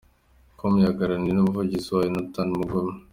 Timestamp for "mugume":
2.57-2.93